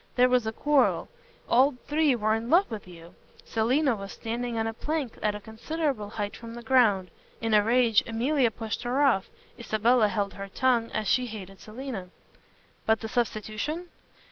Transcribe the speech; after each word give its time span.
There 0.15 0.29
was 0.29 0.47
a 0.47 0.51
quarrel. 0.51 1.09
All 1.47 1.75
three 1.85 2.15
were 2.15 2.33
in 2.33 2.49
love 2.49 2.71
with 2.71 2.87
you. 2.87 3.13
Selina 3.45 3.95
was 3.95 4.11
standing 4.11 4.57
on 4.57 4.65
a 4.65 4.73
plank 4.73 5.15
at 5.21 5.35
a 5.35 5.39
considerable 5.39 6.09
height 6.09 6.35
from 6.35 6.55
the 6.55 6.63
ground. 6.63 7.11
In 7.39 7.53
a 7.53 7.61
rage 7.63 8.01
Emilia 8.07 8.49
pushed 8.49 8.81
her 8.81 9.03
off. 9.03 9.29
Isabella 9.59 10.07
held 10.07 10.33
her 10.33 10.47
tongue 10.47 10.89
as 10.91 11.07
she 11.07 11.27
hated 11.27 11.59
Selina." 11.59 12.09
"But 12.87 13.01
the 13.01 13.09
substitution?" 13.09 13.89